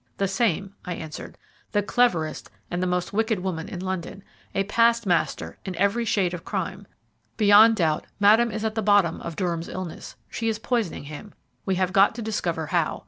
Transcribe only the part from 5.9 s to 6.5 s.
shade of